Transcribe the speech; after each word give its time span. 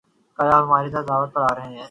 کل 0.39 0.47
آپ 0.47 0.63
ہماری 0.63 0.91
طرف 0.91 1.07
دعوت 1.07 1.33
پر 1.33 1.41
آرہے 1.41 1.67
ہیں 1.67 1.77